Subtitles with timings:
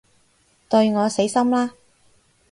[0.67, 1.75] 對我死心啦